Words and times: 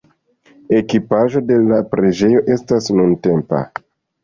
Ekipaĵo 0.79 1.43
de 1.51 1.59
la 1.67 1.79
preĝejo 1.93 2.43
estas 2.57 2.91
nuntempa. 3.03 3.65